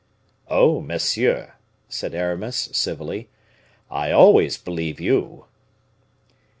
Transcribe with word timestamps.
"Oh, 0.47 0.81
monsieur!" 0.81 1.53
said 1.87 2.15
Aramis, 2.15 2.69
civilly, 2.71 3.29
"I 3.91 4.09
always 4.11 4.57
believe 4.57 4.99
you." 4.99 5.45